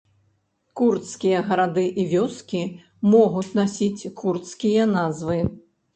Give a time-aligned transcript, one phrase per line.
[0.79, 2.61] Курдскія гарады і вёскі
[3.17, 5.39] могуць насіць курдскія назвы.